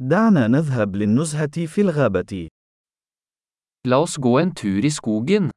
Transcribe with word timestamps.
دعنا 0.00 0.46
نذهب 0.46 0.96
للنزهة 0.96 1.66
في 1.66 1.80
الغابة. 1.80 2.48
La 3.88 3.98
oss 3.98 4.16
gå 4.18 4.38
en 4.38 4.52
tur 4.54 4.84
i 4.84 4.90
skogen. 4.90 5.50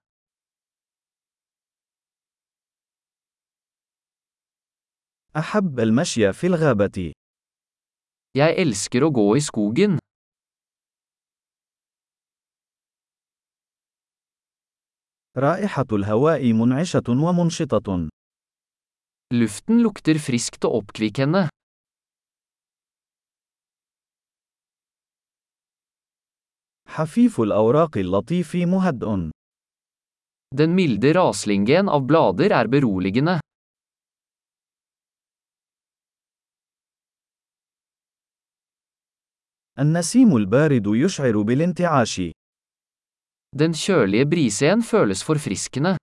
أحب 5.38 5.80
المشي 5.80 6.34
في 6.34 6.48
الغابة. 6.48 7.12
Jeg 8.38 8.56
elsker 8.58 9.04
å 9.04 9.12
gå 9.12 9.36
i 9.38 9.42
skogen. 9.42 10.00
رائحة 15.38 15.86
الهواء 15.92 16.54
منعشة 16.54 17.08
ومنشطة. 17.10 18.10
Luften 19.34 19.80
lukter 19.84 20.20
friskt 20.20 20.66
og 20.66 20.76
oppkvikkende. 20.76 21.50
حفيف 26.92 27.42
الأوراق 27.42 27.98
اللطيف 27.98 28.56
مهدئ. 28.56 29.30
Den 30.56 30.76
milde 30.76 31.14
raslingen 31.14 31.90
av 31.90 32.02
blader 32.06 32.52
er 32.52 32.68
beroligende. 32.68 33.40
النسيم 39.80 40.36
البارد 40.38 40.88
يشعر 40.88 41.42
بالانتعاش. 41.42 42.22
Den 43.56 43.74
kjølige 43.74 44.26
brisen 44.26 44.84
føles 44.84 45.24
forfriskende. 45.24 45.98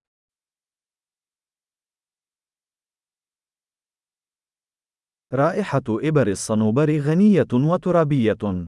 رائحة 5.33 5.83
إبر 5.89 6.27
الصنوبر 6.28 7.00
غنية 7.00 7.52
وترابية. 7.52 8.66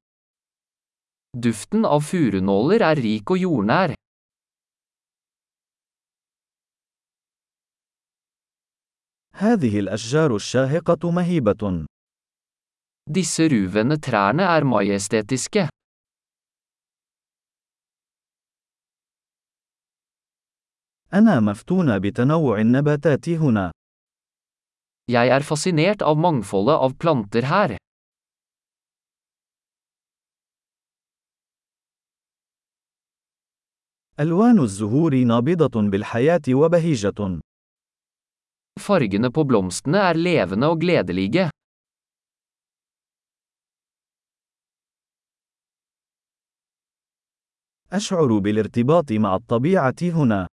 Duften 1.35 1.83
av 1.85 2.01
furunåler 2.07 2.81
er 2.91 2.95
rik 2.95 3.31
og 3.31 3.37
jordnær. 3.37 3.93
هذه 9.35 9.79
الأشجار 9.79 10.35
الشاهقة 10.35 11.11
مهيبة. 11.11 11.85
Disse 13.09 13.47
ruvende 13.47 13.97
trærne 13.99 14.43
er 14.43 14.63
majestetiske. 14.63 15.69
أنا 21.13 21.39
مفتون 21.39 21.99
بتنوع 21.99 22.61
النباتات 22.61 23.29
هنا. 23.29 23.71
Jeg 25.11 25.27
er 25.29 25.43
fascinert 25.43 26.01
av 26.01 26.17
mangfoldet 26.17 26.79
av 26.85 26.95
planter 26.97 27.45
her. 27.45 27.77
ألوان 34.20 34.58
الزهور 34.58 35.14
نابضة 35.14 35.90
بالحياة 35.90 36.42
وبهيجة. 36.48 37.40
Fargene 38.80 39.30
på 39.30 39.44
blomstene 39.44 39.98
er 39.98 40.14
levende 40.14 40.66
og 40.66 40.80
gledelige. 40.80 41.50
أشعر 47.92 48.38
بالارتباط 48.38 49.12
مع 49.12 49.34
الطبيعة 49.34 49.94
هنا. 50.02 50.46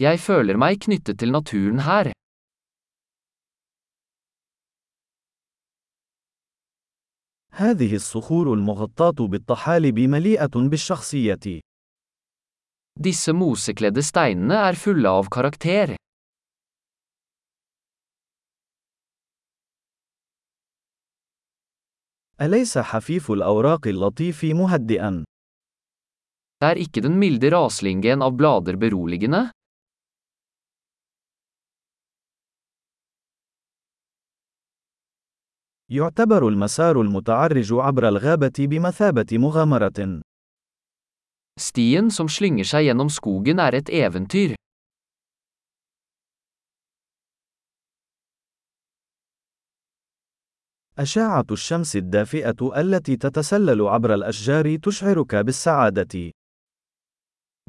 Jeg 0.00 0.20
føler 0.20 0.56
meg 0.56 0.80
knyttet 0.80 1.18
til 1.18 1.32
naturen 1.32 1.80
her. 1.80 2.12
هذه 7.52 7.94
الصخور 7.94 8.52
المغطاة 8.52 9.26
بالطحالب 9.26 9.98
مليئة 9.98 10.68
بالشخصية. 10.70 11.65
Disse 12.96 13.32
mosekledde 13.32 14.00
steinene 14.00 14.56
er 14.68 14.76
fulle 14.80 15.08
av 15.08 15.28
karakter. 15.28 15.96
أليس 22.40 22.78
حفيف 22.78 23.30
الأوراق 23.30 23.86
اللطيف 23.86 24.44
مهدئا؟ 24.44 25.24
Er 26.64 26.76
ikke 26.76 27.02
den 27.04 27.18
milde 27.18 27.50
raslingen 27.52 28.22
av 28.22 28.32
blader 28.36 28.76
beroligende? 28.76 29.50
يعتبر 35.90 36.48
المسار 36.48 37.00
المتعرج 37.00 37.72
عبر 37.72 38.08
الغابة 38.08 38.52
بمثابة 38.58 39.38
مغامرة. 39.38 40.20
Stien 41.56 42.10
som 42.10 42.28
slynger 42.28 42.68
seg 42.68 42.84
gjennom 42.86 43.08
skogen 43.08 43.58
er 43.58 43.74
et 43.80 43.88
eventyr. 43.88 44.54
أشعة 50.98 51.46
الشمس 51.50 51.96
الدافئة 51.96 52.80
التي 52.80 53.16
تتسلل 53.16 53.82
عبر 53.82 54.14
الأشجار 54.14 54.76
تشعرك 54.76 55.34
بالسعادة. 55.34 56.30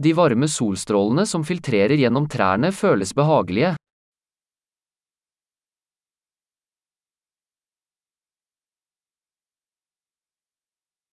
De 0.01 0.13
varme 0.13 0.47
solstrålene 0.47 1.25
som 1.25 1.43
filtrerer 1.43 1.97
gjennom 1.97 2.27
trærne 2.27 2.71
føles 2.71 3.13
behagelige. 3.13 3.75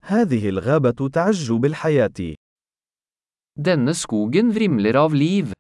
هذه 0.03 0.49
الغابة 0.49 1.09
تعج 1.09 1.53
بالحياة. 1.53 2.35
Denne 3.57 3.93
skogen 3.95 4.51
vrimler 4.51 4.97
av 4.99 5.15
liv. 5.15 5.53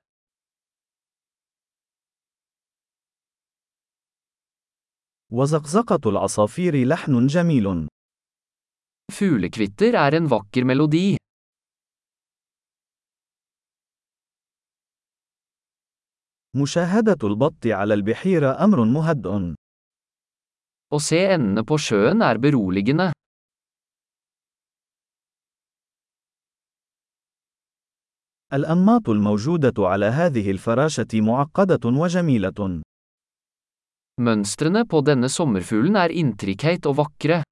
وزقزقة 5.32 6.10
العصافير 6.10 6.86
لحن 6.86 7.26
جميل. 7.26 7.88
Fuglekvitter 9.12 9.94
er 9.94 10.14
en 10.14 10.26
vakker 10.26 10.64
melodi. 10.64 11.16
مشاهدة 16.56 17.28
البط 17.28 17.66
على 17.66 17.94
البحيرة 17.94 18.64
أمر 18.64 18.84
مهدئ. 18.84 19.54
Å 20.90 20.98
se 20.98 21.26
endene 21.30 21.62
på 21.62 21.78
sjøen 21.78 22.22
er 22.22 22.38
beroligende. 22.38 23.13
الأنماط 28.54 29.08
الموجودة 29.08 29.74
على 29.78 30.06
هذه 30.06 30.50
الفراشة 30.50 31.12
معقدة 31.14 31.80
وجميلة. 31.84 32.82
Mønstrene 34.20 34.84
på 34.86 35.00
denne 35.02 35.28
sommerfuglen 35.28 35.96
er 35.96 36.12
intrikate 36.14 36.88
og 36.88 36.96
vakre. 36.96 37.42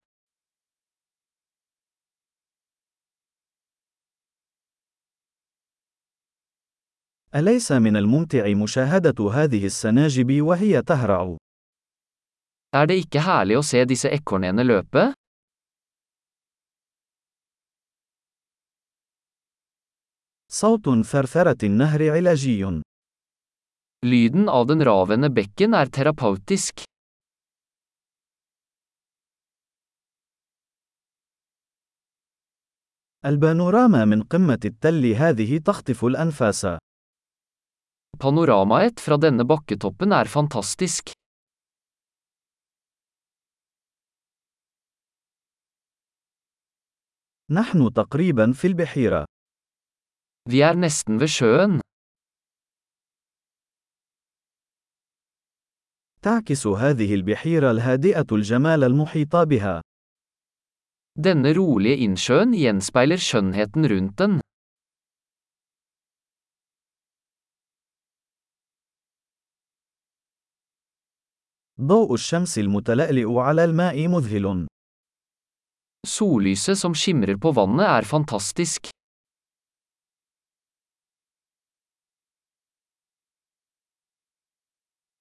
أليس 7.34 7.72
من 7.72 7.96
الممتع 7.96 8.54
مشاهدة 8.54 9.30
هذه 9.30 9.66
السناجب 9.66 10.42
وهي 10.42 10.82
تهرع؟ 10.82 11.36
Er 12.76 12.86
det 12.86 12.96
ikke 13.04 13.20
herlig 13.20 13.56
å 13.58 13.62
se 13.62 13.84
disse 13.84 14.08
ekornene 14.08 14.64
løpe? 14.64 15.12
صوت 20.54 20.88
ثرثرة 21.06 21.56
النهر 21.62 22.10
علاجي. 22.10 22.82
Lyden 24.04 24.48
av 24.48 24.66
den 24.66 24.82
ravende 24.84 25.30
bekken 25.30 25.74
er 25.74 25.86
terapeutisk. 25.86 26.84
البانوراما 33.24 34.04
من 34.04 34.22
قمة 34.22 34.59
التل 34.65 35.06
هذه 35.06 35.59
تخطف 35.59 36.04
الأنفاس. 36.04 36.66
Panoramaet 38.18 39.00
fra 39.00 39.16
denne 39.16 39.44
bakketoppen 39.44 40.12
er 40.12 40.24
fantastisk. 40.24 41.12
نحن 47.50 47.92
تقريبا 47.92 48.53
في 48.53 48.66
البحيرة. 48.66 49.31
Vi 50.52 50.61
er 50.61 50.75
nesten 50.75 51.19
ved 51.19 51.28
sjøen. 51.28 51.81
تعكس 56.22 56.67
هذه 56.67 57.14
البحيرة 57.14 57.72
الهادئة 57.72 58.25
الجمال 58.31 58.84
المحيط 58.84 59.35
بها. 59.35 59.81
Denne 61.19 61.53
rolige 61.58 61.97
innsjøen 61.97 62.52
gjenspeiler 62.53 63.17
skjønnheten 63.17 63.85
rundt 63.91 64.19
den. 64.19 64.41
ضوء 71.81 72.14
الشمس 72.14 72.58
المتلألئ 72.58 73.40
على 73.40 73.64
الماء 73.64 74.08
مذهل. 74.08 74.67
Sollyset 76.08 76.78
som 76.78 76.93
skimrer 76.96 77.37
på 77.37 77.52
vannet 77.52 77.85
er 77.85 78.02
fantastisk. 78.02 78.90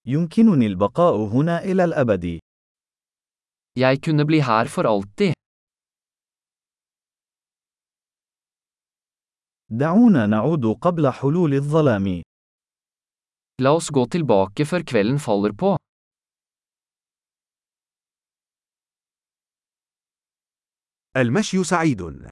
يمكنني 0.08 0.66
البقاء 0.66 1.16
هنا 1.16 1.64
إلى 1.64 1.84
الأبد. 1.84 2.40
Jeg 3.80 3.98
kunne 4.06 4.26
bli 4.26 4.42
her 4.42 4.68
for 4.68 4.84
alltid. 4.86 5.34
دعونا 9.70 10.26
نعود 10.26 10.66
قبل 10.66 11.12
حلول 11.14 11.54
الظلام. 11.54 12.22
La 13.62 13.72
oss 13.78 13.90
gå 13.92 14.06
tilbake 14.06 14.66
før 14.66 14.84
kvelden 14.84 15.20
faller 15.20 15.54
på. 15.54 15.78
المشي 21.18 21.64
سعيد. 21.64 22.32